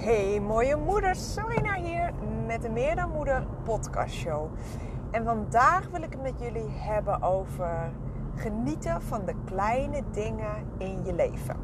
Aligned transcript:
Hey 0.00 0.40
mooie 0.40 0.76
moeders, 0.76 1.32
Sorina 1.32 1.74
hier 1.74 2.12
met 2.46 2.62
de 2.62 2.68
Meer 2.68 2.96
dan 2.96 3.10
Moeder 3.10 3.46
podcast 3.64 4.14
show. 4.14 4.50
En 5.10 5.24
vandaag 5.24 5.88
wil 5.90 6.02
ik 6.02 6.12
het 6.12 6.22
met 6.22 6.40
jullie 6.40 6.68
hebben 6.68 7.22
over 7.22 7.92
genieten 8.34 9.02
van 9.02 9.24
de 9.24 9.34
kleine 9.44 10.02
dingen 10.12 10.66
in 10.78 11.04
je 11.04 11.14
leven. 11.14 11.56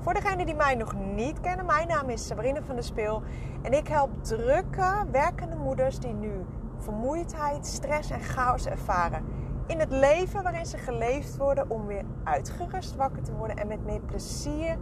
Voor 0.00 0.14
degenen 0.14 0.46
die 0.46 0.54
mij 0.54 0.74
nog 0.74 0.94
niet 1.14 1.40
kennen, 1.40 1.66
mijn 1.66 1.88
naam 1.88 2.08
is 2.08 2.26
Sabrina 2.26 2.62
van 2.62 2.74
der 2.74 2.84
Speel. 2.84 3.22
En 3.62 3.72
ik 3.72 3.88
help 3.88 4.24
drukke, 4.24 5.04
werkende 5.10 5.56
moeders 5.56 5.98
die 5.98 6.14
nu 6.14 6.32
vermoeidheid, 6.78 7.66
stress 7.66 8.10
en 8.10 8.20
chaos 8.20 8.66
ervaren 8.66 9.24
in 9.66 9.78
het 9.78 9.90
leven 9.90 10.42
waarin 10.42 10.66
ze 10.66 10.78
geleefd 10.78 11.36
worden 11.36 11.70
om 11.70 11.86
weer 11.86 12.04
uitgerust 12.24 12.96
wakker 12.96 13.22
te 13.22 13.32
worden 13.32 13.56
en 13.56 13.66
met 13.66 13.84
meer 13.84 14.00
plezier, 14.00 14.78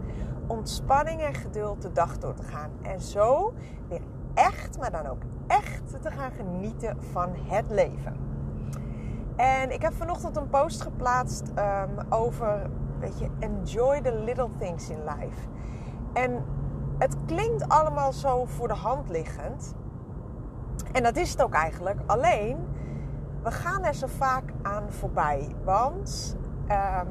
ontspanning 0.47 1.21
en 1.21 1.33
geduld 1.33 1.81
de 1.81 1.91
dag 1.91 2.17
door 2.17 2.33
te 2.33 2.43
gaan. 2.43 2.71
En 2.81 3.01
zo 3.01 3.53
weer 3.87 4.01
echt, 4.33 4.77
maar 4.79 4.91
dan 4.91 5.05
ook 5.05 5.21
echt 5.47 6.01
te 6.01 6.11
gaan 6.11 6.31
genieten 6.31 6.97
van 7.11 7.29
het 7.47 7.65
leven. 7.69 8.15
En 9.35 9.71
ik 9.71 9.81
heb 9.81 9.93
vanochtend 9.93 10.35
een 10.35 10.49
post 10.49 10.81
geplaatst 10.81 11.51
um, 11.57 12.05
over, 12.09 12.69
weet 12.99 13.19
je, 13.19 13.29
enjoy 13.39 14.01
the 14.01 14.13
little 14.13 14.49
things 14.57 14.89
in 14.89 14.99
life. 15.03 15.47
En 16.13 16.45
het 16.97 17.15
klinkt 17.25 17.69
allemaal 17.69 18.13
zo 18.13 18.45
voor 18.45 18.67
de 18.67 18.73
hand 18.73 19.09
liggend. 19.09 19.73
En 20.91 21.03
dat 21.03 21.15
is 21.15 21.31
het 21.31 21.43
ook 21.43 21.53
eigenlijk. 21.53 21.99
Alleen 22.05 22.57
we 23.43 23.51
gaan 23.51 23.83
er 23.83 23.93
zo 23.93 24.07
vaak 24.07 24.53
aan 24.61 24.91
voorbij. 24.91 25.55
Want 25.63 26.35
um, 26.69 27.07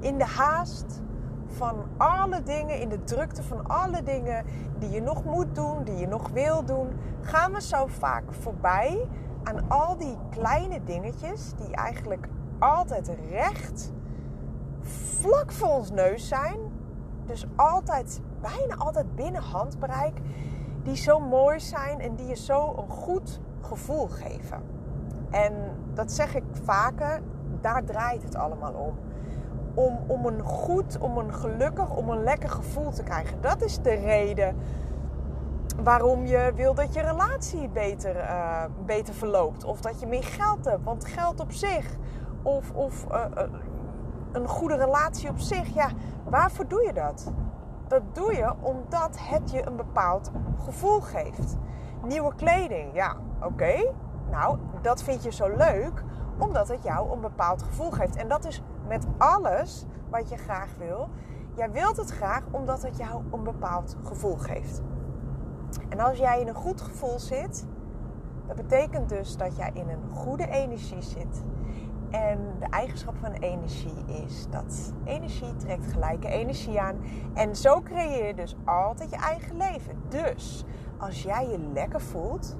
in 0.00 0.18
de 0.18 0.24
haast 0.24 1.02
van 1.46 1.84
alle 1.96 2.42
dingen, 2.42 2.80
in 2.80 2.88
de 2.88 3.04
drukte 3.04 3.42
van 3.42 3.66
alle 3.66 4.02
dingen 4.02 4.44
die 4.78 4.90
je 4.90 5.02
nog 5.02 5.24
moet 5.24 5.54
doen, 5.54 5.84
die 5.84 5.96
je 5.96 6.06
nog 6.06 6.28
wil 6.28 6.64
doen, 6.64 6.88
gaan 7.20 7.52
we 7.52 7.62
zo 7.62 7.86
vaak 7.86 8.32
voorbij 8.32 9.08
aan 9.42 9.68
al 9.68 9.96
die 9.96 10.16
kleine 10.30 10.84
dingetjes 10.84 11.52
die 11.54 11.74
eigenlijk 11.74 12.28
altijd 12.58 13.10
recht 13.30 13.92
vlak 15.20 15.52
voor 15.52 15.68
ons 15.68 15.90
neus 15.90 16.28
zijn. 16.28 16.58
Dus 17.26 17.46
altijd, 17.56 18.20
bijna 18.40 18.74
altijd 18.76 19.14
binnen 19.14 19.42
handbereik. 19.42 20.18
Die 20.82 20.96
zo 20.96 21.20
mooi 21.20 21.60
zijn 21.60 22.00
en 22.00 22.14
die 22.14 22.26
je 22.26 22.36
zo 22.36 22.74
een 22.76 22.88
goed 22.88 23.40
gevoel 23.60 24.06
geven. 24.06 24.75
En 25.30 25.52
dat 25.94 26.12
zeg 26.12 26.34
ik 26.34 26.44
vaker, 26.64 27.20
daar 27.60 27.84
draait 27.84 28.22
het 28.22 28.34
allemaal 28.34 28.72
om. 28.72 28.94
Om, 29.74 29.98
om 30.06 30.26
een 30.26 30.42
goed, 30.42 30.98
om 30.98 31.18
een 31.18 31.34
gelukkig, 31.34 31.96
om 31.96 32.08
een 32.08 32.22
lekker 32.22 32.50
gevoel 32.50 32.90
te 32.90 33.02
krijgen. 33.02 33.40
Dat 33.40 33.62
is 33.62 33.78
de 33.78 33.94
reden 33.94 34.56
waarom 35.82 36.26
je 36.26 36.52
wil 36.54 36.74
dat 36.74 36.94
je 36.94 37.00
relatie 37.00 37.68
beter, 37.68 38.16
uh, 38.16 38.64
beter 38.86 39.14
verloopt. 39.14 39.64
Of 39.64 39.80
dat 39.80 40.00
je 40.00 40.06
meer 40.06 40.24
geld 40.24 40.64
hebt. 40.64 40.84
Want 40.84 41.04
geld 41.04 41.40
op 41.40 41.52
zich, 41.52 41.96
of, 42.42 42.72
of 42.72 43.06
uh, 43.10 43.24
uh, 43.36 43.42
een 44.32 44.48
goede 44.48 44.76
relatie 44.76 45.28
op 45.28 45.38
zich, 45.38 45.74
ja, 45.74 45.88
waarvoor 46.24 46.68
doe 46.68 46.82
je 46.82 46.92
dat? 46.92 47.32
Dat 47.88 48.02
doe 48.12 48.34
je 48.34 48.52
omdat 48.60 49.16
het 49.20 49.50
je 49.50 49.66
een 49.66 49.76
bepaald 49.76 50.30
gevoel 50.64 51.00
geeft. 51.00 51.56
Nieuwe 52.02 52.34
kleding, 52.34 52.94
ja, 52.94 53.16
oké. 53.42 53.92
Nou, 54.30 54.58
dat 54.86 55.02
vind 55.02 55.22
je 55.22 55.32
zo 55.32 55.48
leuk 55.56 56.02
omdat 56.38 56.68
het 56.68 56.82
jou 56.82 57.12
een 57.12 57.20
bepaald 57.20 57.62
gevoel 57.62 57.90
geeft. 57.90 58.16
En 58.16 58.28
dat 58.28 58.44
is 58.44 58.62
met 58.88 59.06
alles 59.18 59.84
wat 60.10 60.28
je 60.28 60.36
graag 60.36 60.68
wil. 60.78 61.08
Jij 61.54 61.70
wilt 61.70 61.96
het 61.96 62.10
graag 62.10 62.42
omdat 62.50 62.82
het 62.82 62.96
jou 62.96 63.22
een 63.32 63.42
bepaald 63.42 63.96
gevoel 64.02 64.36
geeft. 64.36 64.82
En 65.88 66.00
als 66.00 66.18
jij 66.18 66.40
in 66.40 66.48
een 66.48 66.54
goed 66.54 66.80
gevoel 66.80 67.18
zit, 67.18 67.66
dat 68.46 68.56
betekent 68.56 69.08
dus 69.08 69.36
dat 69.36 69.56
jij 69.56 69.70
in 69.74 69.88
een 69.88 70.10
goede 70.10 70.48
energie 70.48 71.02
zit. 71.02 71.42
En 72.10 72.38
de 72.58 72.66
eigenschap 72.70 73.16
van 73.20 73.32
energie 73.32 74.04
is 74.06 74.46
dat 74.50 74.92
energie 75.04 75.56
trekt 75.56 75.92
gelijke 75.92 76.28
energie 76.28 76.80
aan. 76.80 76.96
En 77.34 77.56
zo 77.56 77.82
creëer 77.82 78.26
je 78.26 78.34
dus 78.34 78.56
altijd 78.64 79.10
je 79.10 79.16
eigen 79.16 79.56
leven. 79.56 80.02
Dus 80.08 80.64
als 80.98 81.22
jij 81.22 81.48
je 81.48 81.58
lekker 81.58 82.00
voelt, 82.00 82.56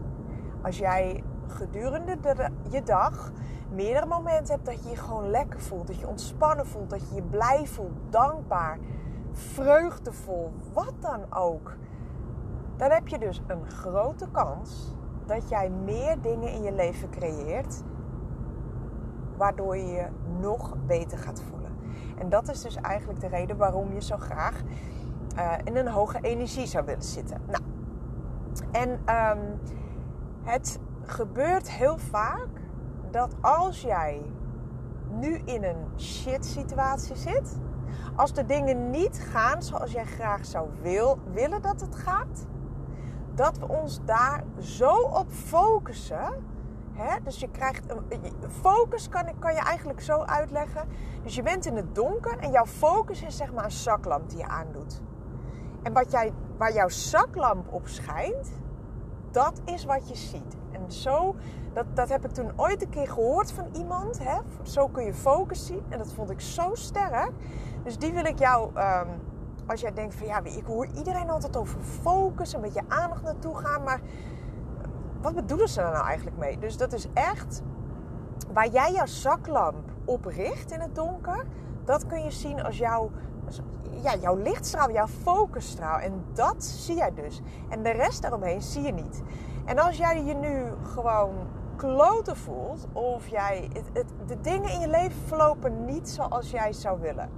als 0.62 0.78
jij 0.78 1.22
gedurende 1.52 2.20
de, 2.20 2.48
je 2.70 2.82
dag 2.82 3.32
meerdere 3.70 4.06
momenten 4.06 4.54
hebt 4.54 4.66
dat 4.66 4.82
je 4.82 4.90
je 4.90 4.96
gewoon 4.96 5.30
lekker 5.30 5.60
voelt. 5.60 5.86
Dat 5.86 5.98
je 5.98 6.06
ontspannen 6.06 6.66
voelt, 6.66 6.90
dat 6.90 7.08
je 7.08 7.14
je 7.14 7.22
blij 7.22 7.66
voelt, 7.66 7.98
dankbaar, 8.10 8.78
vreugdevol, 9.32 10.52
wat 10.72 10.94
dan 11.00 11.34
ook. 11.34 11.76
Dan 12.76 12.90
heb 12.90 13.08
je 13.08 13.18
dus 13.18 13.42
een 13.46 13.70
grote 13.70 14.28
kans 14.30 14.94
dat 15.26 15.48
jij 15.48 15.70
meer 15.70 16.20
dingen 16.20 16.52
in 16.52 16.62
je 16.62 16.72
leven 16.72 17.10
creëert 17.10 17.82
waardoor 19.36 19.76
je 19.76 19.86
je 19.86 20.06
nog 20.40 20.76
beter 20.86 21.18
gaat 21.18 21.42
voelen. 21.42 21.70
En 22.18 22.28
dat 22.28 22.48
is 22.48 22.62
dus 22.62 22.76
eigenlijk 22.76 23.20
de 23.20 23.26
reden 23.26 23.56
waarom 23.56 23.92
je 23.92 24.02
zo 24.02 24.16
graag 24.16 24.62
uh, 25.36 25.52
in 25.64 25.76
een 25.76 25.88
hoge 25.88 26.18
energie 26.20 26.66
zou 26.66 26.84
willen 26.84 27.02
zitten. 27.02 27.40
Nou, 27.46 27.62
en 28.72 28.90
um, 28.90 29.60
het 30.42 30.78
gebeurt 31.06 31.70
heel 31.70 31.98
vaak 31.98 32.48
dat 33.10 33.34
als 33.40 33.80
jij 33.80 34.22
nu 35.10 35.40
in 35.44 35.64
een 35.64 35.98
shit 35.98 36.46
situatie 36.46 37.16
zit, 37.16 37.58
als 38.16 38.32
de 38.32 38.46
dingen 38.46 38.90
niet 38.90 39.18
gaan 39.32 39.62
zoals 39.62 39.92
jij 39.92 40.04
graag 40.04 40.44
zou 40.44 40.68
wil, 40.82 41.18
willen 41.32 41.62
dat 41.62 41.80
het 41.80 41.96
gaat, 41.96 42.46
dat 43.34 43.58
we 43.58 43.68
ons 43.68 44.00
daar 44.04 44.44
zo 44.60 44.94
op 44.96 45.30
focussen. 45.30 46.54
Dus 47.24 47.40
je 47.40 47.50
krijgt 47.50 47.90
een 47.90 48.50
focus, 48.50 49.08
kan, 49.08 49.38
kan 49.38 49.54
je 49.54 49.60
eigenlijk 49.60 50.00
zo 50.00 50.18
uitleggen. 50.18 50.88
Dus 51.22 51.34
je 51.34 51.42
bent 51.42 51.66
in 51.66 51.76
het 51.76 51.94
donker 51.94 52.38
en 52.38 52.50
jouw 52.50 52.66
focus 52.66 53.22
is 53.22 53.36
zeg 53.36 53.52
maar 53.52 53.64
een 53.64 53.70
zaklamp 53.70 54.28
die 54.28 54.38
je 54.38 54.46
aandoet. 54.46 55.00
En 55.82 55.92
wat 55.92 56.10
jij, 56.10 56.32
waar 56.56 56.72
jouw 56.72 56.88
zaklamp 56.88 57.72
op 57.72 57.86
schijnt, 57.88 58.52
dat 59.30 59.60
is 59.64 59.84
wat 59.84 60.08
je 60.08 60.16
ziet. 60.16 60.56
Zo, 60.94 61.34
dat, 61.72 61.86
dat 61.94 62.08
heb 62.08 62.24
ik 62.24 62.30
toen 62.30 62.52
ooit 62.56 62.82
een 62.82 62.88
keer 62.88 63.08
gehoord 63.08 63.52
van 63.52 63.68
iemand. 63.72 64.18
Hè? 64.18 64.38
Zo 64.62 64.88
kun 64.88 65.04
je 65.04 65.14
focus 65.14 65.66
zien. 65.66 65.82
En 65.88 65.98
dat 65.98 66.12
vond 66.12 66.30
ik 66.30 66.40
zo 66.40 66.74
sterk. 66.74 67.30
Dus 67.82 67.98
die 67.98 68.12
wil 68.12 68.24
ik 68.24 68.38
jou, 68.38 68.70
um, 68.76 69.08
als 69.66 69.80
jij 69.80 69.92
denkt 69.92 70.14
van 70.14 70.26
ja, 70.26 70.44
ik 70.44 70.64
hoor 70.66 70.86
iedereen 70.96 71.30
altijd 71.30 71.56
over 71.56 71.80
focus, 71.80 72.52
een 72.52 72.60
beetje 72.60 72.82
aandacht 72.88 73.22
naartoe 73.22 73.56
gaan. 73.56 73.82
Maar 73.82 74.00
wat 75.20 75.34
bedoelen 75.34 75.68
ze 75.68 75.80
er 75.80 75.92
nou 75.92 76.06
eigenlijk 76.06 76.36
mee? 76.36 76.58
Dus 76.58 76.76
dat 76.76 76.92
is 76.92 77.06
echt 77.12 77.62
waar 78.52 78.68
jij 78.68 78.92
jouw 78.92 79.06
zaklamp 79.06 79.90
op 80.04 80.24
richt 80.24 80.70
in 80.70 80.80
het 80.80 80.94
donker. 80.94 81.44
Dat 81.86 82.06
kun 82.06 82.22
je 82.24 82.30
zien 82.30 82.62
als 82.62 82.78
jouw, 82.78 83.10
ja, 84.02 84.14
jouw 84.16 84.36
lichtstraal, 84.36 84.92
jouw 84.92 85.06
focusstraal. 85.06 85.98
En 85.98 86.24
dat 86.32 86.64
zie 86.64 86.96
jij 86.96 87.14
dus. 87.14 87.40
En 87.68 87.82
de 87.82 87.90
rest 87.90 88.22
daaromheen 88.22 88.62
zie 88.62 88.82
je 88.82 88.92
niet. 88.92 89.22
En 89.64 89.78
als 89.78 89.96
jij 89.96 90.24
je 90.24 90.34
nu 90.34 90.64
gewoon 90.82 91.34
kloten 91.76 92.36
voelt, 92.36 92.86
of 92.92 93.28
jij 93.28 93.70
het, 93.92 94.06
de 94.26 94.40
dingen 94.40 94.70
in 94.70 94.80
je 94.80 94.88
leven 94.88 95.22
verlopen 95.26 95.84
niet 95.84 96.08
zoals 96.08 96.50
jij 96.50 96.72
zou 96.72 97.00
willen, 97.00 97.30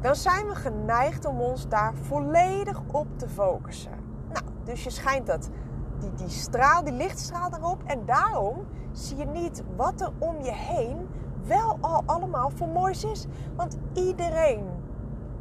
dan 0.00 0.14
zijn 0.14 0.46
we 0.46 0.54
geneigd 0.54 1.24
om 1.24 1.40
ons 1.40 1.68
daar 1.68 1.94
volledig 1.94 2.80
op 2.92 3.06
te 3.16 3.28
focussen. 3.28 3.92
Nou, 4.32 4.44
dus 4.64 4.84
je 4.84 4.90
schijnt 4.90 5.26
dat, 5.26 5.50
die, 5.98 6.14
die 6.14 6.28
straal, 6.28 6.84
die 6.84 6.92
lichtstraal 6.92 7.50
erop, 7.54 7.82
en 7.84 8.04
daarom 8.06 8.66
zie 8.92 9.16
je 9.16 9.24
niet 9.24 9.62
wat 9.76 10.00
er 10.00 10.10
om 10.18 10.42
je 10.42 10.52
heen 10.52 11.08
wel 11.46 11.78
al 11.80 12.02
allemaal 12.06 12.50
voor 12.50 12.68
moois 12.68 13.04
is. 13.04 13.26
Want 13.56 13.78
iedereen, 13.92 14.66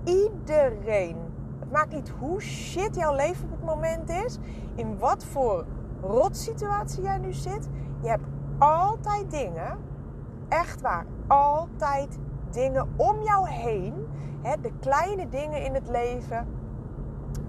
iedereen 0.03 1.18
maakt 1.72 1.94
niet 1.94 2.09
hoe 2.20 2.41
shit 2.41 2.96
jouw 2.96 3.16
leven 3.16 3.44
op 3.44 3.52
het 3.52 3.66
moment 3.66 4.09
is. 4.09 4.38
In 4.76 4.97
wat 5.00 5.26
voor 5.26 5.66
rotsituatie 6.02 7.03
jij 7.03 7.17
nu 7.17 7.34
zit. 7.34 7.70
Je 8.02 8.08
hebt 8.08 8.26
altijd 8.58 9.32
dingen. 9.32 9.78
Echt 10.50 10.82
waar. 10.82 11.05
Altijd 11.28 12.17
dingen 12.52 12.88
om 12.96 13.22
jou 13.22 13.49
heen. 13.49 14.08
Hè, 14.41 14.61
de 14.61 14.72
kleine 14.79 15.29
dingen 15.29 15.64
in 15.64 15.73
het 15.73 15.88
leven. 15.90 16.47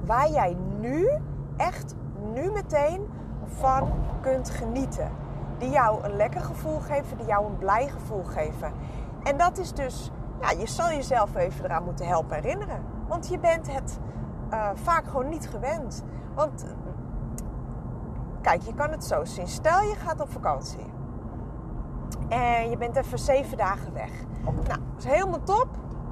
Waar 0.04 0.30
jij 0.30 0.56
nu, 0.80 1.08
echt 1.56 1.94
nu 2.34 2.50
meteen 2.50 3.06
van 3.44 3.92
kunt 4.20 4.50
genieten. 4.50 5.23
Die 5.64 5.72
jou 5.72 6.04
een 6.04 6.16
lekker 6.16 6.40
gevoel 6.40 6.78
geven. 6.78 7.16
Die 7.16 7.26
jou 7.26 7.46
een 7.46 7.58
blij 7.58 7.88
gevoel 7.88 8.24
geven. 8.24 8.72
En 9.22 9.36
dat 9.36 9.58
is 9.58 9.72
dus, 9.72 10.10
ja, 10.40 10.50
je 10.50 10.66
zal 10.66 10.88
jezelf 10.88 11.34
even 11.34 11.64
eraan 11.64 11.84
moeten 11.84 12.06
helpen 12.06 12.34
herinneren. 12.34 12.82
Want 13.08 13.28
je 13.28 13.38
bent 13.38 13.72
het 13.72 13.98
uh, 14.52 14.68
vaak 14.74 15.06
gewoon 15.06 15.28
niet 15.28 15.48
gewend. 15.48 16.02
Want 16.34 16.64
kijk, 18.40 18.62
je 18.62 18.74
kan 18.74 18.90
het 18.90 19.04
zo 19.04 19.24
zien. 19.24 19.48
Stel 19.48 19.80
je 19.80 19.94
gaat 19.94 20.20
op 20.20 20.30
vakantie. 20.30 20.92
En 22.28 22.70
je 22.70 22.76
bent 22.76 22.96
even 22.96 23.18
zeven 23.18 23.56
dagen 23.56 23.92
weg. 23.92 24.10
Nou, 24.42 24.56
dat 24.66 24.78
is 24.98 25.04
helemaal 25.04 25.42
top. 25.42 25.68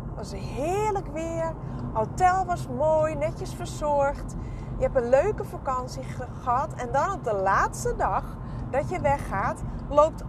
Het 0.08 0.16
was 0.16 0.32
heerlijk 0.32 1.06
weer. 1.06 1.52
Hotel 1.92 2.44
was 2.44 2.68
mooi, 2.68 3.14
netjes 3.14 3.54
verzorgd. 3.54 4.34
Je 4.76 4.82
hebt 4.82 4.96
een 4.96 5.08
leuke 5.08 5.44
vakantie 5.44 6.02
gehad. 6.42 6.74
En 6.74 6.92
dan 6.92 7.12
op 7.12 7.24
de 7.24 7.34
laatste 7.34 7.96
dag 7.96 8.24
dat 8.72 8.90
je 8.90 9.00
weggaat, 9.00 9.62
loopt 9.88 10.24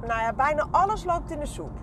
nou 0.00 0.20
ja, 0.20 0.32
bijna 0.32 0.66
alles 0.70 1.04
loopt 1.04 1.30
in 1.30 1.38
de 1.38 1.46
soep. 1.46 1.78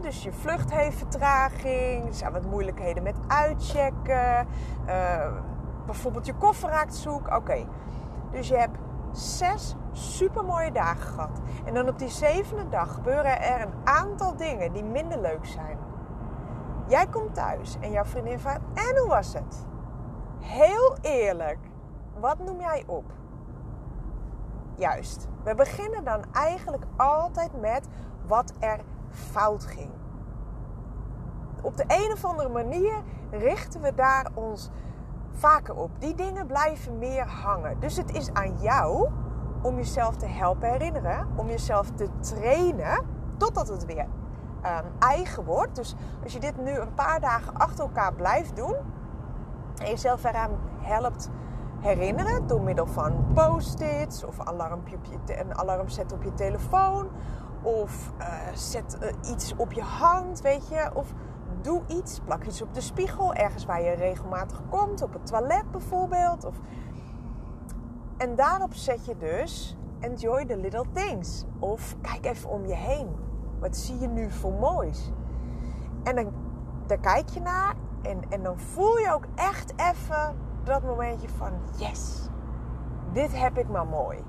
dus 0.00 0.22
je 0.22 0.32
vlucht 0.32 0.72
heeft 0.72 0.96
vertraging, 0.98 2.06
er 2.06 2.14
zijn 2.14 2.32
wat 2.32 2.44
moeilijkheden 2.44 3.02
met 3.02 3.16
uitchecken, 3.26 4.46
uh, 4.86 5.32
bijvoorbeeld 5.86 6.26
je 6.26 6.34
koffer 6.34 6.68
raakt 6.68 6.94
zoek. 6.94 7.34
Oké, 7.34 7.66
dus 8.30 8.48
je 8.48 8.56
hebt 8.56 8.78
zes 9.12 9.74
super 9.92 10.44
mooie 10.44 10.72
dagen 10.72 11.12
gehad. 11.12 11.40
En 11.64 11.74
dan 11.74 11.88
op 11.88 11.98
die 11.98 12.08
zevende 12.08 12.68
dag 12.68 12.94
gebeuren 12.94 13.40
er 13.42 13.60
een 13.60 13.74
aantal 13.84 14.36
dingen 14.36 14.72
die 14.72 14.84
minder 14.84 15.20
leuk 15.20 15.46
zijn. 15.46 15.78
Jij 16.88 17.06
komt 17.06 17.34
thuis 17.34 17.76
en 17.80 17.90
jouw 17.90 18.04
vriendin 18.04 18.38
vraagt: 18.38 18.60
En 18.74 18.98
hoe 18.98 19.08
was 19.08 19.32
het? 19.32 19.66
Heel 20.40 20.96
eerlijk, 21.00 21.58
wat 22.20 22.38
noem 22.38 22.60
jij 22.60 22.84
op? 22.86 23.04
Juist. 24.76 25.26
We 25.42 25.54
beginnen 25.54 26.04
dan 26.04 26.24
eigenlijk 26.32 26.84
altijd 26.96 27.60
met 27.60 27.88
wat 28.26 28.52
er 28.58 28.80
fout 29.10 29.64
ging. 29.64 29.90
Op 31.62 31.76
de 31.76 31.84
een 31.86 32.12
of 32.12 32.24
andere 32.24 32.48
manier 32.48 33.02
richten 33.30 33.80
we 33.80 33.94
daar 33.94 34.30
ons 34.34 34.70
vaker 35.32 35.74
op. 35.74 35.90
Die 35.98 36.14
dingen 36.14 36.46
blijven 36.46 36.98
meer 36.98 37.26
hangen. 37.26 37.80
Dus 37.80 37.96
het 37.96 38.14
is 38.14 38.32
aan 38.32 38.56
jou 38.60 39.08
om 39.62 39.76
jezelf 39.76 40.16
te 40.16 40.26
helpen 40.26 40.70
herinneren, 40.70 41.28
om 41.36 41.48
jezelf 41.48 41.90
te 41.90 42.08
trainen 42.20 43.04
totdat 43.36 43.68
het 43.68 43.84
weer 43.84 44.06
um, 44.64 44.92
eigen 44.98 45.44
wordt. 45.44 45.76
Dus 45.76 45.94
als 46.22 46.32
je 46.32 46.40
dit 46.40 46.56
nu 46.56 46.70
een 46.70 46.94
paar 46.94 47.20
dagen 47.20 47.54
achter 47.54 47.84
elkaar 47.84 48.12
blijft 48.12 48.56
doen 48.56 48.76
en 49.78 49.86
jezelf 49.90 50.24
eraan 50.24 50.50
helpt 50.80 51.30
herinneren 51.80 52.46
door 52.46 52.60
middel 52.60 52.86
van 52.86 53.26
post-its 53.34 54.24
of 54.24 54.38
een 54.38 55.54
alarm 55.56 55.88
zetten 55.88 56.16
op 56.16 56.22
je 56.22 56.34
telefoon 56.34 57.08
of 57.62 58.12
uh, 58.18 58.26
zet 58.54 58.98
uh, 59.02 59.30
iets 59.32 59.54
op 59.56 59.72
je 59.72 59.82
hand, 59.82 60.40
weet 60.40 60.68
je, 60.68 60.90
of 60.94 61.12
doe 61.60 61.82
iets, 61.86 62.20
plak 62.24 62.44
iets 62.44 62.62
op 62.62 62.74
de 62.74 62.80
spiegel, 62.80 63.34
ergens 63.34 63.64
waar 63.64 63.82
je 63.82 63.90
regelmatig 63.90 64.62
komt, 64.68 65.02
op 65.02 65.12
het 65.12 65.26
toilet 65.26 65.70
bijvoorbeeld. 65.70 66.44
Of... 66.44 66.54
En 68.16 68.34
daarop 68.34 68.74
zet 68.74 69.06
je 69.06 69.16
dus 69.16 69.76
enjoy 70.00 70.44
the 70.44 70.56
little 70.56 70.84
things. 70.92 71.44
Of 71.58 71.96
kijk 72.00 72.26
even 72.26 72.50
om 72.50 72.66
je 72.66 72.74
heen. 72.74 73.08
Wat 73.60 73.76
zie 73.76 73.98
je 73.98 74.08
nu 74.08 74.30
voor 74.30 74.52
moois? 74.52 75.10
En 76.02 76.14
dan, 76.14 76.32
daar 76.86 77.00
kijk 77.00 77.28
je 77.28 77.40
naar 77.40 77.74
en, 78.02 78.20
en 78.28 78.42
dan 78.42 78.58
voel 78.58 78.98
je 78.98 79.12
ook 79.12 79.26
echt 79.34 79.72
even 79.76 80.36
dat 80.66 80.82
momentje 80.82 81.28
van 81.28 81.52
yes, 81.76 82.28
dit 83.12 83.38
heb 83.38 83.58
ik 83.58 83.68
maar 83.68 83.86
mooi. 83.86 84.24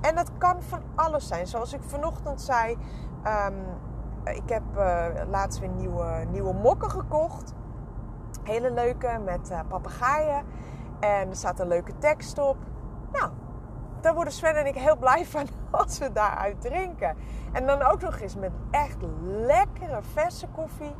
En 0.00 0.14
dat 0.14 0.30
kan 0.38 0.62
van 0.62 0.82
alles 0.94 1.26
zijn. 1.26 1.46
Zoals 1.46 1.72
ik 1.72 1.82
vanochtend 1.82 2.40
zei, 2.40 2.76
um, 3.26 3.54
ik 4.24 4.48
heb 4.48 4.62
uh, 4.76 5.06
laatst 5.30 5.60
weer 5.60 5.68
nieuwe, 5.68 6.24
nieuwe 6.30 6.52
mokken 6.52 6.90
gekocht. 6.90 7.54
Hele 8.42 8.70
leuke 8.70 9.20
met 9.24 9.50
uh, 9.50 9.60
papegaaien. 9.68 10.44
En 11.00 11.28
er 11.28 11.36
staat 11.36 11.60
een 11.60 11.68
leuke 11.68 11.98
tekst 11.98 12.38
op. 12.38 12.56
Nou, 13.12 13.30
daar 14.00 14.14
worden 14.14 14.32
Sven 14.32 14.56
en 14.56 14.66
ik 14.66 14.74
heel 14.74 14.96
blij 14.96 15.26
van 15.26 15.46
als 15.70 15.98
we 15.98 16.12
daaruit 16.12 16.60
drinken. 16.60 17.16
En 17.52 17.66
dan 17.66 17.82
ook 17.82 18.00
nog 18.00 18.18
eens 18.18 18.36
met 18.36 18.52
echt 18.70 18.98
lekkere 19.22 20.02
verse 20.02 20.48
koffie 20.48 20.94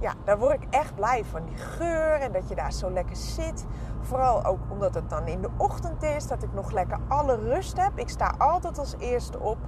ja, 0.00 0.14
daar 0.24 0.38
word 0.38 0.52
ik 0.52 0.66
echt 0.70 0.94
blij 0.94 1.24
van. 1.24 1.44
Die 1.44 1.56
geur 1.56 2.20
en 2.20 2.32
dat 2.32 2.48
je 2.48 2.54
daar 2.54 2.72
zo 2.72 2.90
lekker 2.90 3.16
zit. 3.16 3.66
Vooral 4.00 4.44
ook 4.44 4.60
omdat 4.68 4.94
het 4.94 5.10
dan 5.10 5.26
in 5.26 5.40
de 5.40 5.50
ochtend 5.56 6.02
is, 6.02 6.26
dat 6.26 6.42
ik 6.42 6.52
nog 6.52 6.70
lekker 6.70 6.98
alle 7.08 7.36
rust 7.36 7.76
heb. 7.76 7.98
Ik 7.98 8.08
sta 8.08 8.34
altijd 8.38 8.78
als 8.78 8.94
eerste 8.98 9.40
op. 9.40 9.58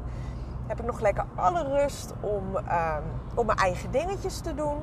Heb 0.67 0.81
ik 0.81 0.87
nog 0.87 1.01
lekker 1.01 1.25
alle 1.35 1.63
rust 1.63 2.15
om, 2.21 2.57
um, 2.57 3.05
om 3.35 3.47
mijn 3.47 3.59
eigen 3.59 3.91
dingetjes 3.91 4.41
te 4.41 4.55
doen. 4.55 4.77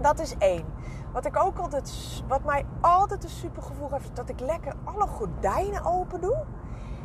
Dat 0.00 0.20
is 0.20 0.36
één. 0.38 0.64
Wat 1.12 1.24
ik 1.24 1.36
ook 1.36 1.58
altijd, 1.58 2.22
wat 2.28 2.44
mij 2.44 2.66
altijd 2.80 3.24
een 3.24 3.30
super 3.30 3.62
gevoel 3.62 3.90
heeft, 3.90 4.16
dat 4.16 4.28
ik 4.28 4.40
lekker 4.40 4.72
alle 4.84 5.06
gordijnen 5.06 5.84
open 5.84 6.20
doe. 6.20 6.44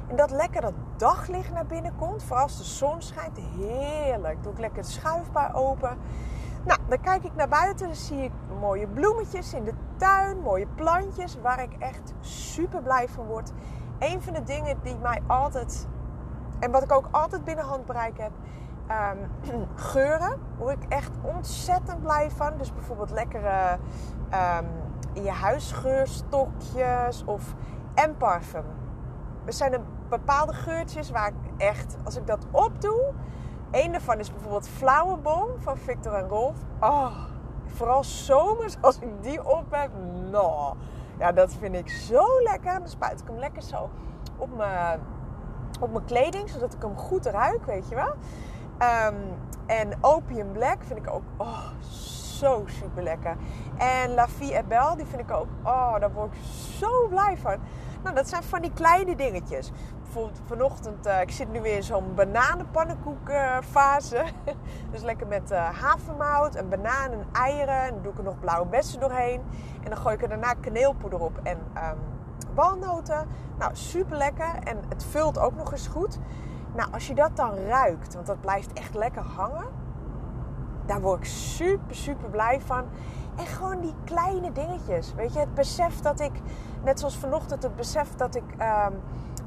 En 0.08 0.16
dat 0.16 0.32
lekker 0.32 0.62
dat 0.62 0.74
daglicht 0.98 1.52
naar 1.52 1.66
binnen 1.66 1.96
komt. 1.96 2.24
Vooral 2.24 2.44
als 2.44 2.58
de 2.58 2.64
zon 2.64 3.02
schijnt. 3.02 3.38
Heerlijk. 3.38 4.44
Doe 4.44 4.52
ik 4.52 4.60
lekker 4.60 4.80
het 4.80 4.90
schuifbaar 4.90 5.56
open. 5.56 5.98
Nou, 6.66 6.80
dan 6.88 7.02
kijk 7.02 7.24
ik 7.24 7.36
naar 7.36 7.48
buiten, 7.48 7.88
dan 7.88 7.96
zie 7.96 8.24
ik 8.24 8.32
mooie 8.60 8.88
bloemetjes 8.88 9.54
in 9.54 9.64
de 9.64 9.74
tuin, 9.98 10.40
mooie 10.40 10.68
plantjes, 10.76 11.38
waar 11.42 11.62
ik 11.62 11.74
echt 11.80 12.14
super 12.20 12.82
blij 12.82 13.08
van 13.10 13.26
word. 13.26 13.52
Een 14.00 14.22
van 14.22 14.34
de 14.34 14.44
dingen 14.44 14.78
die 14.84 14.98
mij 14.98 15.22
altijd, 15.28 15.88
en 16.60 16.72
wat 16.72 16.84
ik 16.84 16.92
ook 16.92 17.08
altijd 17.12 17.44
binnen 17.44 17.66
handbereik 17.66 18.18
heb, 18.18 18.32
um, 18.90 19.30
geuren. 19.92 20.40
Word 20.58 20.84
ik 20.84 20.92
echt 20.92 21.12
ontzettend 21.22 22.02
blij 22.02 22.32
van. 22.32 22.58
Dus 22.58 22.74
bijvoorbeeld 22.74 23.12
lekkere 23.12 23.78
um, 24.34 24.68
in 25.14 25.24
je 25.24 25.32
huisgeurstokjes 25.32 27.24
of 27.26 27.56
en 27.94 28.18
parfum. 28.18 28.66
Er 29.46 29.54
zijn 29.54 29.74
een 29.74 29.86
bepaalde 30.10 30.54
geurtjes 30.54 31.10
waar 31.12 31.28
ik 31.28 31.36
echt, 31.58 31.98
als 32.04 32.16
ik 32.16 32.28
dat 32.28 32.46
opdoe, 32.52 33.14
Eén 33.72 33.92
daarvan 33.92 34.20
is 34.20 34.32
bijvoorbeeld 34.32 34.68
Flowerbomb 34.68 35.62
van 35.62 35.78
Victor 35.78 36.14
en 36.14 36.28
Rolf. 36.28 36.56
Oh, 36.80 37.16
vooral 37.66 38.04
zomers 38.04 38.76
als 38.82 39.00
ik 39.00 39.24
die 39.24 39.46
op 39.46 39.66
heb. 39.70 39.92
Nou, 40.32 40.76
ja, 41.20 41.32
dat 41.32 41.54
vind 41.54 41.76
ik 41.76 41.90
zo 41.90 42.42
lekker. 42.44 42.80
Dan 42.80 42.88
spuit 42.88 43.22
ik 43.22 43.28
hem 43.28 43.38
lekker 43.38 43.62
zo 43.62 43.90
op 44.38 44.56
mijn, 44.58 45.00
op 45.80 45.92
mijn 45.92 46.06
kleding, 46.06 46.50
zodat 46.50 46.74
ik 46.74 46.82
hem 46.82 46.98
goed 46.98 47.26
ruik, 47.26 47.66
weet 47.66 47.90
je 47.90 47.96
wel. 47.96 48.14
Um, 49.08 49.16
en 49.66 49.92
Opium 50.02 50.52
Black 50.52 50.78
vind 50.84 51.00
ik 51.00 51.14
ook 51.14 51.24
oh, 51.38 51.68
zo 52.40 52.64
super 52.66 53.04
lekker. 53.04 53.36
En 53.78 54.14
La 54.14 54.28
Vie 54.28 54.54
et 54.54 54.68
Belle, 54.68 54.96
die 54.96 55.06
vind 55.06 55.22
ik 55.22 55.32
ook, 55.32 55.48
oh, 55.64 56.00
daar 56.00 56.14
word 56.14 56.34
ik 56.34 56.40
zo 56.78 57.08
blij 57.08 57.38
van. 57.38 57.58
Nou, 58.04 58.16
dat 58.16 58.30
zijn 58.30 58.44
van 58.44 58.62
die 58.62 58.74
kleine 58.74 59.16
dingetjes 59.16 59.72
bijvoorbeeld 60.14 60.42
vanochtend, 60.46 61.08
uh, 61.08 61.22
ik 61.22 61.32
zit 61.32 61.52
nu 61.52 61.62
weer 61.62 61.76
in 61.76 61.84
zo'n 61.84 62.16
bananenpannenkoekfase. 62.16 64.24
Dus 64.92 65.02
lekker 65.02 65.28
met 65.28 65.52
uh, 65.52 65.70
havermout, 65.82 66.56
en 66.56 66.70
banaan 66.70 67.12
en 67.12 67.26
eieren. 67.32 67.82
En 67.82 67.94
dan 67.94 68.02
doe 68.02 68.12
ik 68.12 68.18
er 68.18 68.24
nog 68.24 68.40
blauwe 68.40 68.68
bessen 68.68 69.00
doorheen. 69.00 69.42
En 69.84 69.90
dan 69.90 69.98
gooi 69.98 70.16
ik 70.16 70.22
er 70.22 70.30
daarna 70.30 70.54
kaneelpoeder 70.54 71.20
op 71.20 71.40
en 71.44 71.58
um, 71.58 71.98
walnoten. 72.54 73.28
Nou, 73.58 73.76
super 73.76 74.18
lekker. 74.18 74.56
En 74.64 74.78
het 74.90 75.04
vult 75.04 75.40
ook 75.40 75.56
nog 75.56 75.72
eens 75.72 75.88
goed. 75.88 76.20
Nou, 76.76 76.92
als 76.92 77.08
je 77.08 77.16
dat 77.16 77.36
dan 77.36 77.56
ruikt, 77.56 78.14
want 78.14 78.26
dat 78.26 78.42
blijft 78.42 78.74
echt 78.74 78.96
lekker 78.96 79.24
hangen. 79.24 79.66
Daar 80.86 81.02
word 81.02 81.20
ik 81.20 81.26
super, 81.26 81.96
super 81.96 82.30
blij 82.30 82.62
van. 82.62 82.86
En 83.40 83.46
gewoon 83.46 83.82
die 83.82 83.96
kleine 84.04 84.52
dingetjes. 84.52 85.14
Weet 85.14 85.34
je, 85.34 85.40
het 85.40 85.54
besef 85.54 86.00
dat 86.00 86.20
ik, 86.20 86.42
net 86.84 87.00
zoals 87.00 87.18
vanochtend, 87.18 87.64
het 87.64 87.76
besef 87.76 88.16
dat 88.16 88.36
ik... 88.36 88.44
Um, 88.60 89.02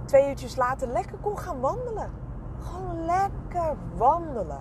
twee 0.05 0.29
uurtjes 0.29 0.57
later 0.57 0.89
lekker 0.89 1.19
kon 1.21 1.39
gaan 1.39 1.61
wandelen. 1.61 2.11
Gewoon 2.61 3.05
lekker 3.05 3.77
wandelen. 3.97 4.61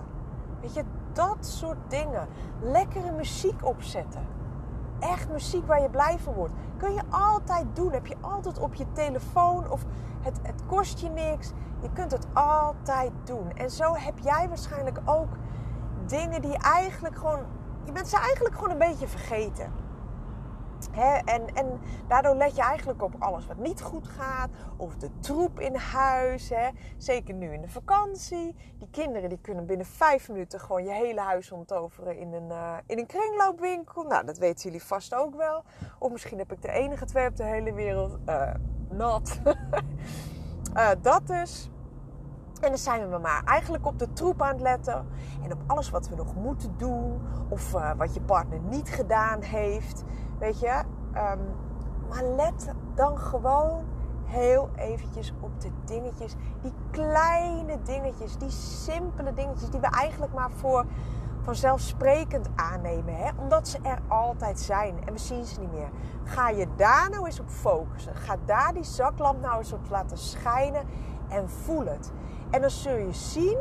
Weet 0.60 0.74
je, 0.74 0.84
dat 1.12 1.46
soort 1.46 1.78
dingen. 1.88 2.28
Lekkere 2.60 3.12
muziek 3.12 3.64
opzetten. 3.66 4.26
Echt 4.98 5.30
muziek 5.30 5.66
waar 5.66 5.82
je 5.82 5.90
blij 5.90 6.18
van 6.18 6.34
wordt. 6.34 6.52
Kun 6.76 6.94
je 6.94 7.02
altijd 7.10 7.66
doen. 7.72 7.92
Heb 7.92 8.06
je 8.06 8.16
altijd 8.20 8.58
op 8.58 8.74
je 8.74 8.92
telefoon 8.92 9.70
of 9.70 9.84
het, 10.20 10.38
het 10.42 10.62
kost 10.66 10.98
je 10.98 11.08
niks. 11.08 11.52
Je 11.80 11.90
kunt 11.92 12.10
het 12.10 12.26
altijd 12.32 13.12
doen. 13.24 13.50
En 13.50 13.70
zo 13.70 13.94
heb 13.94 14.18
jij 14.18 14.48
waarschijnlijk 14.48 15.00
ook 15.04 15.36
dingen 16.06 16.42
die 16.42 16.58
eigenlijk 16.58 17.16
gewoon. 17.16 17.40
Je 17.84 17.92
bent 17.92 18.08
ze 18.08 18.16
eigenlijk 18.16 18.54
gewoon 18.54 18.70
een 18.70 18.78
beetje 18.78 19.08
vergeten 19.08 19.72
en, 21.24 21.54
en 21.54 21.80
daardoor 22.08 22.34
let 22.34 22.56
je 22.56 22.62
eigenlijk 22.62 23.02
op 23.02 23.14
alles 23.18 23.46
wat 23.46 23.56
niet 23.56 23.80
goed 23.80 24.08
gaat. 24.08 24.48
Of 24.76 24.96
de 24.96 25.10
troep 25.20 25.60
in 25.60 25.74
huis. 25.74 26.52
Zeker 26.96 27.34
nu 27.34 27.52
in 27.52 27.60
de 27.60 27.68
vakantie. 27.68 28.56
Die 28.78 28.88
kinderen 28.90 29.28
die 29.28 29.40
kunnen 29.40 29.66
binnen 29.66 29.86
vijf 29.86 30.28
minuten 30.28 30.60
gewoon 30.60 30.84
je 30.84 30.92
hele 30.92 31.20
huis 31.20 31.52
onttoveren 31.52 32.18
in 32.18 32.32
een, 32.32 32.48
uh, 32.48 32.76
in 32.86 32.98
een 32.98 33.06
kringloopwinkel. 33.06 34.02
Nou, 34.02 34.24
dat 34.24 34.38
weten 34.38 34.64
jullie 34.64 34.82
vast 34.82 35.14
ook 35.14 35.34
wel. 35.34 35.64
Of 35.98 36.10
misschien 36.10 36.38
heb 36.38 36.52
ik 36.52 36.62
de 36.62 36.70
enige 36.70 37.04
twee 37.04 37.28
op 37.28 37.36
de 37.36 37.44
hele 37.44 37.72
wereld. 37.72 38.18
Uh, 38.28 38.54
dat 41.02 41.26
dus. 41.26 41.71
En 42.62 42.68
dan 42.68 42.78
zijn 42.78 43.10
we 43.10 43.18
maar 43.18 43.42
eigenlijk 43.44 43.86
op 43.86 43.98
de 43.98 44.12
troep 44.12 44.42
aan 44.42 44.52
het 44.52 44.60
letten. 44.60 45.06
En 45.42 45.52
op 45.52 45.62
alles 45.66 45.90
wat 45.90 46.08
we 46.08 46.14
nog 46.14 46.34
moeten 46.34 46.74
doen. 46.76 47.20
Of 47.48 47.72
wat 47.96 48.14
je 48.14 48.20
partner 48.20 48.60
niet 48.60 48.88
gedaan 48.88 49.40
heeft. 49.40 50.04
Weet 50.38 50.60
je? 50.60 50.82
Um, 51.14 51.40
maar 52.08 52.24
let 52.24 52.72
dan 52.94 53.18
gewoon 53.18 53.84
heel 54.24 54.70
eventjes 54.76 55.32
op 55.40 55.60
de 55.60 55.70
dingetjes. 55.84 56.34
Die 56.60 56.72
kleine 56.90 57.82
dingetjes, 57.82 58.36
die 58.36 58.50
simpele 58.50 59.34
dingetjes 59.34 59.70
die 59.70 59.80
we 59.80 59.86
eigenlijk 59.86 60.32
maar 60.32 60.50
voor 60.50 60.86
vanzelfsprekend 61.42 62.48
aannemen, 62.54 63.16
hè? 63.16 63.30
omdat 63.40 63.68
ze 63.68 63.78
er 63.82 63.98
altijd 64.08 64.60
zijn 64.60 65.06
en 65.06 65.12
we 65.12 65.18
zien 65.18 65.44
ze 65.44 65.60
niet 65.60 65.72
meer. 65.72 65.90
Ga 66.24 66.48
je 66.48 66.66
daar 66.76 67.10
nou 67.10 67.26
eens 67.26 67.40
op 67.40 67.48
focussen. 67.48 68.14
Ga 68.14 68.36
daar 68.44 68.72
die 68.72 68.84
zaklamp 68.84 69.40
nou 69.40 69.58
eens 69.58 69.72
op 69.72 69.90
laten 69.90 70.18
schijnen 70.18 70.82
en 71.28 71.50
voel 71.50 71.86
het. 71.86 72.12
En 72.52 72.60
dan 72.60 72.70
zul 72.70 72.96
je 72.96 73.12
zien 73.12 73.58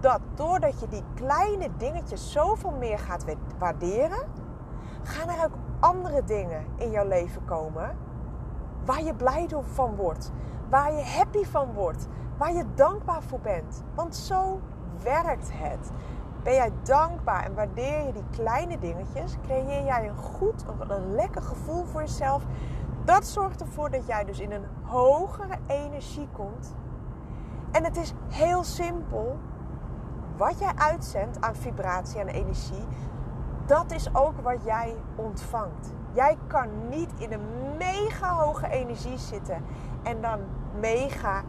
dat 0.00 0.20
doordat 0.34 0.80
je 0.80 0.88
die 0.88 1.02
kleine 1.14 1.68
dingetjes 1.76 2.32
zoveel 2.32 2.70
meer 2.70 2.98
gaat 2.98 3.24
waarderen, 3.58 4.28
gaan 5.02 5.28
er 5.28 5.44
ook 5.44 5.54
andere 5.80 6.24
dingen 6.24 6.64
in 6.76 6.90
jouw 6.90 7.08
leven 7.08 7.44
komen 7.44 7.96
waar 8.84 9.02
je 9.02 9.14
blij 9.14 9.48
van 9.62 9.94
wordt, 9.94 10.30
waar 10.70 10.92
je 10.92 11.02
happy 11.02 11.44
van 11.44 11.72
wordt, 11.72 12.08
waar 12.36 12.52
je 12.52 12.64
dankbaar 12.74 13.22
voor 13.22 13.40
bent. 13.40 13.82
Want 13.94 14.16
zo 14.16 14.60
werkt 15.02 15.50
het. 15.52 15.90
Ben 16.42 16.54
jij 16.54 16.72
dankbaar 16.82 17.44
en 17.44 17.54
waardeer 17.54 18.06
je 18.06 18.12
die 18.12 18.24
kleine 18.30 18.78
dingetjes, 18.78 19.36
creëer 19.42 19.84
jij 19.84 20.08
een 20.08 20.16
goed, 20.16 20.64
een 20.88 21.14
lekker 21.14 21.42
gevoel 21.42 21.84
voor 21.84 22.00
jezelf. 22.00 22.42
Dat 23.04 23.26
zorgt 23.26 23.60
ervoor 23.60 23.90
dat 23.90 24.06
jij 24.06 24.24
dus 24.24 24.40
in 24.40 24.52
een 24.52 24.64
hogere 24.82 25.58
energie 25.66 26.28
komt. 26.32 26.74
En 27.74 27.84
het 27.84 27.96
is 27.96 28.12
heel 28.28 28.64
simpel. 28.64 29.38
Wat 30.36 30.58
jij 30.58 30.72
uitzendt 30.76 31.40
aan 31.40 31.56
vibratie 31.56 32.20
en 32.20 32.28
energie, 32.28 32.86
dat 33.66 33.90
is 33.90 34.14
ook 34.14 34.40
wat 34.40 34.64
jij 34.64 34.94
ontvangt. 35.14 35.92
Jij 36.12 36.38
kan 36.46 36.88
niet 36.88 37.10
in 37.18 37.32
een 37.32 37.76
mega 37.78 38.34
hoge 38.34 38.68
energie 38.68 39.18
zitten 39.18 39.64
en 40.02 40.20
dan 40.20 40.40
mega 40.80 41.42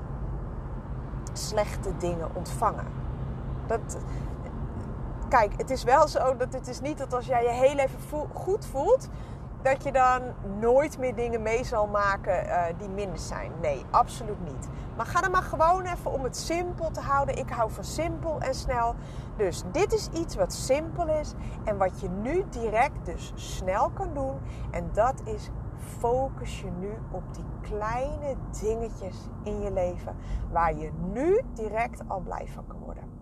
slechte 1.33 1.97
dingen 1.97 2.35
ontvangen. 2.35 2.87
Dat, 3.67 3.97
kijk, 5.29 5.53
het 5.57 5.69
is 5.69 5.83
wel 5.83 6.07
zo 6.07 6.37
dat 6.37 6.53
het 6.53 6.67
is 6.67 6.81
niet 6.81 6.97
dat 6.97 7.13
als 7.13 7.25
jij 7.25 7.43
je 7.43 7.49
heel 7.49 7.77
even 7.77 7.99
goed 8.33 8.65
voelt, 8.65 9.09
dat 9.65 9.83
je 9.83 9.91
dan 9.91 10.21
nooit 10.59 10.97
meer 10.97 11.15
dingen 11.15 11.41
mee 11.41 11.63
zal 11.63 11.87
maken 11.87 12.45
uh, 12.45 12.63
die 12.77 12.89
minder 12.89 13.19
zijn. 13.19 13.51
Nee, 13.61 13.85
absoluut 13.89 14.43
niet. 14.43 14.67
Maar 14.97 15.05
ga 15.05 15.23
er 15.23 15.31
maar 15.31 15.41
gewoon 15.41 15.85
even 15.85 16.11
om 16.11 16.23
het 16.23 16.37
simpel 16.37 16.91
te 16.91 16.99
houden. 16.99 17.37
Ik 17.37 17.49
hou 17.49 17.71
van 17.71 17.83
simpel 17.83 18.39
en 18.39 18.53
snel. 18.53 18.95
Dus 19.37 19.63
dit 19.71 19.93
is 19.93 20.09
iets 20.13 20.35
wat 20.35 20.53
simpel 20.53 21.07
is 21.07 21.33
en 21.63 21.77
wat 21.77 22.01
je 22.01 22.09
nu 22.09 22.43
direct 22.49 23.05
dus 23.05 23.31
snel 23.35 23.89
kan 23.89 24.13
doen. 24.13 24.39
En 24.71 24.89
dat 24.93 25.21
is 25.23 25.49
focus 25.99 26.61
je 26.61 26.69
nu 26.79 26.91
op 27.11 27.23
die 27.33 27.45
kleine 27.61 28.35
dingetjes 28.61 29.17
in 29.43 29.61
je 29.61 29.71
leven 29.71 30.15
waar 30.51 30.75
je 30.75 30.91
nu 31.13 31.41
direct 31.53 32.01
al 32.07 32.19
blij 32.19 32.47
van 32.47 32.67
kan 32.67 32.79
worden. 32.79 33.14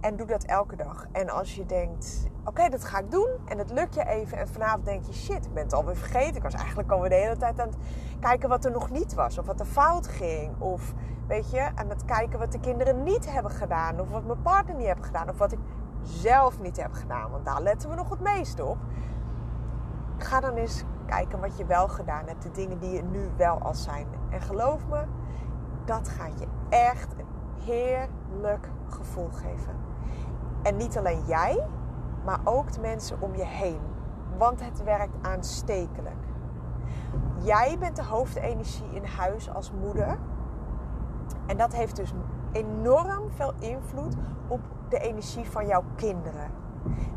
En 0.00 0.16
doe 0.16 0.26
dat 0.26 0.44
elke 0.44 0.76
dag. 0.76 1.06
En 1.12 1.28
als 1.28 1.54
je 1.54 1.66
denkt, 1.66 2.26
oké, 2.44 2.68
dat 2.68 2.84
ga 2.84 2.98
ik 2.98 3.10
doen. 3.10 3.28
En 3.44 3.58
het 3.58 3.70
lukt 3.70 3.94
je 3.94 4.04
even. 4.04 4.38
En 4.38 4.48
vanavond 4.48 4.84
denk 4.84 5.04
je, 5.04 5.12
shit, 5.12 5.46
ik 5.46 5.52
ben 5.52 5.62
het 5.62 5.72
alweer 5.72 5.96
vergeten. 5.96 6.36
Ik 6.36 6.42
was 6.42 6.54
eigenlijk 6.54 6.90
alweer 6.90 7.08
de 7.08 7.14
hele 7.14 7.36
tijd 7.36 7.60
aan 7.60 7.68
het 7.68 7.76
kijken 8.20 8.48
wat 8.48 8.64
er 8.64 8.70
nog 8.70 8.90
niet 8.90 9.14
was. 9.14 9.38
Of 9.38 9.46
wat 9.46 9.60
er 9.60 9.66
fout 9.66 10.08
ging. 10.08 10.60
Of 10.60 10.94
weet 11.26 11.50
je, 11.50 11.70
aan 11.74 11.88
het 11.88 12.04
kijken 12.04 12.38
wat 12.38 12.52
de 12.52 12.60
kinderen 12.60 13.02
niet 13.02 13.32
hebben 13.32 13.52
gedaan. 13.52 14.00
Of 14.00 14.10
wat 14.10 14.24
mijn 14.24 14.42
partner 14.42 14.76
niet 14.76 14.86
heeft 14.86 15.06
gedaan. 15.06 15.28
Of 15.28 15.38
wat 15.38 15.52
ik 15.52 15.58
zelf 16.02 16.60
niet 16.60 16.76
heb 16.76 16.92
gedaan. 16.92 17.30
Want 17.30 17.44
daar 17.44 17.62
letten 17.62 17.90
we 17.90 17.94
nog 17.94 18.10
het 18.10 18.20
meest 18.20 18.60
op. 18.60 18.78
Ga 20.18 20.40
dan 20.40 20.54
eens 20.54 20.84
kijken 21.06 21.40
wat 21.40 21.58
je 21.58 21.64
wel 21.64 21.88
gedaan 21.88 22.26
hebt. 22.26 22.42
De 22.42 22.50
dingen 22.50 22.78
die 22.78 22.90
je 22.90 23.02
nu 23.02 23.28
wel 23.36 23.58
al 23.58 23.74
zijn. 23.74 24.06
En 24.30 24.40
geloof 24.40 24.86
me, 24.86 25.04
dat 25.84 26.08
gaat 26.08 26.38
je 26.38 26.46
echt 26.68 27.12
een 27.18 27.26
heerlijk 27.64 28.68
gevoel 28.88 29.28
geven. 29.32 29.87
En 30.62 30.76
niet 30.76 30.98
alleen 30.98 31.22
jij, 31.26 31.66
maar 32.24 32.40
ook 32.44 32.72
de 32.72 32.80
mensen 32.80 33.20
om 33.20 33.34
je 33.34 33.44
heen. 33.44 33.80
Want 34.38 34.60
het 34.64 34.82
werkt 34.82 35.14
aanstekelijk. 35.22 36.16
Jij 37.38 37.76
bent 37.78 37.96
de 37.96 38.04
hoofdenergie 38.04 38.90
in 38.92 39.04
huis 39.04 39.50
als 39.50 39.72
moeder. 39.80 40.18
En 41.46 41.56
dat 41.56 41.72
heeft 41.72 41.96
dus 41.96 42.12
enorm 42.52 43.30
veel 43.30 43.52
invloed 43.58 44.14
op 44.48 44.60
de 44.88 44.98
energie 44.98 45.50
van 45.50 45.66
jouw 45.66 45.84
kinderen. 45.96 46.50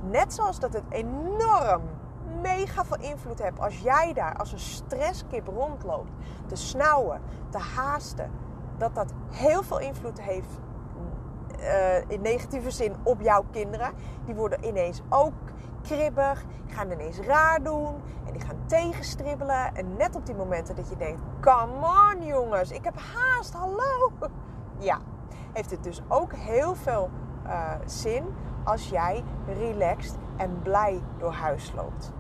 Net 0.10 0.33
zoals 0.33 0.60
dat 0.60 0.74
het 0.74 0.83
enorm, 0.89 1.81
mega 2.41 2.86
veel 2.86 3.00
invloed 3.00 3.41
heeft 3.41 3.60
als 3.60 3.79
jij 3.79 4.13
daar 4.13 4.38
als 4.38 4.51
een 4.51 4.60
stresskip 4.60 5.48
rondloopt, 5.48 6.12
te 6.45 6.55
snauwen, 6.55 7.21
te 7.50 7.57
haasten. 7.57 8.31
Dat 8.77 8.95
dat 8.95 9.13
heel 9.29 9.63
veel 9.63 9.79
invloed 9.79 10.21
heeft 10.21 10.60
uh, 11.62 12.10
in 12.10 12.22
negatieve 12.22 12.72
zin 12.72 12.96
op 13.03 13.22
jouw 13.22 13.46
kinderen. 13.51 13.91
Die 14.25 14.36
worden 14.36 14.65
ineens 14.65 15.01
ook 15.10 15.34
kribbig, 15.82 16.44
gaan 16.68 16.91
ineens 16.91 17.20
raar 17.20 17.63
doen 17.63 17.96
en 18.25 18.34
die 18.34 18.41
gaan 18.41 18.65
tegenstribbelen. 18.65 19.75
En 19.75 19.98
net 19.98 20.15
op 20.15 20.25
die 20.25 20.36
momenten 20.36 20.75
dat 20.75 20.89
je 20.89 20.98
denkt: 20.98 21.22
come 21.41 21.88
on 22.13 22.25
jongens, 22.25 22.72
ik 22.72 22.84
heb 22.84 22.96
haast, 22.98 23.53
hallo. 23.53 24.12
Ja, 24.77 25.00
heeft 25.53 25.72
het 25.72 25.84
dus 25.84 26.01
ook 26.08 26.34
heel 26.34 26.75
veel 26.75 27.10
uh, 27.46 27.72
zin 27.86 28.24
als 28.63 28.89
jij 28.89 29.24
relaxed 29.46 30.18
en 30.38 30.60
blij 30.62 31.01
door 31.18 31.34
huis 31.34 31.74
loopt. 31.75 32.12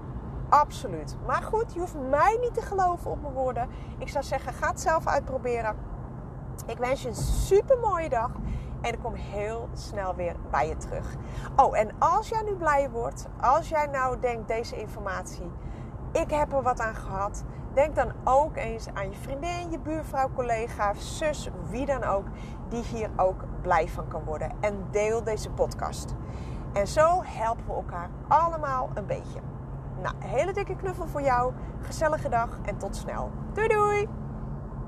Absoluut. 0.49 1.15
Maar 1.25 1.41
goed, 1.41 1.73
je 1.73 1.79
hoeft 1.79 1.95
mij 2.09 2.37
niet 2.41 2.53
te 2.53 2.61
geloven 2.61 3.11
op 3.11 3.21
mijn 3.21 3.33
woorden. 3.33 3.69
Ik 3.97 4.09
zou 4.09 4.23
zeggen, 4.23 4.53
ga 4.53 4.67
het 4.67 4.81
zelf 4.81 5.07
uitproberen. 5.07 5.75
Ik 6.67 6.77
wens 6.77 7.01
je 7.01 7.07
een 7.07 7.15
super 7.15 7.79
mooie 7.79 8.09
dag. 8.09 8.31
En 8.81 8.93
ik 8.93 8.99
kom 9.01 9.13
heel 9.13 9.69
snel 9.73 10.15
weer 10.15 10.35
bij 10.51 10.67
je 10.67 10.77
terug. 10.77 11.15
Oh, 11.55 11.77
en 11.77 11.89
als 11.99 12.29
jij 12.29 12.41
nu 12.41 12.55
blij 12.55 12.89
wordt, 12.89 13.27
als 13.41 13.69
jij 13.69 13.85
nou 13.85 14.19
denkt 14.19 14.47
deze 14.47 14.79
informatie, 14.79 15.51
ik 16.11 16.29
heb 16.29 16.53
er 16.53 16.61
wat 16.61 16.79
aan 16.79 16.95
gehad. 16.95 17.43
Denk 17.73 17.95
dan 17.95 18.11
ook 18.23 18.55
eens 18.55 18.87
aan 18.93 19.09
je 19.09 19.17
vriendin, 19.17 19.71
je 19.71 19.79
buurvrouw, 19.79 20.29
collega, 20.35 20.93
zus, 20.93 21.49
wie 21.69 21.85
dan 21.85 22.03
ook, 22.03 22.25
die 22.69 22.83
hier 22.83 23.09
ook 23.15 23.43
blij 23.61 23.87
van 23.87 24.07
kan 24.07 24.23
worden. 24.23 24.51
En 24.59 24.87
deel 24.91 25.23
deze 25.23 25.49
podcast. 25.49 26.15
En 26.73 26.87
zo 26.87 27.21
helpen 27.25 27.65
we 27.65 27.73
elkaar 27.73 28.09
allemaal 28.27 28.89
een 28.93 29.05
beetje. 29.05 29.39
Nou, 30.01 30.15
hele 30.19 30.53
dikke 30.53 30.75
knuffel 30.75 31.07
voor 31.07 31.21
jou. 31.21 31.53
Gezellige 31.81 32.29
dag 32.29 32.59
en 32.61 32.77
tot 32.77 32.95
snel. 32.95 33.31
Doei 33.53 33.67
doei! 33.67 34.20